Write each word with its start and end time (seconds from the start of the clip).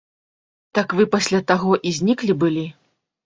Так 0.77 0.95
вы 0.99 1.03
пасля 1.15 1.41
таго 1.53 1.71
і 1.89 1.93
зніклі 1.99 2.37
былі. 2.45 2.65